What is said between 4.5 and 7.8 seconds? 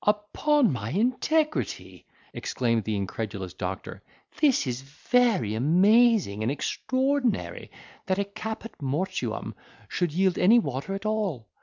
is very amazing and extraordinary!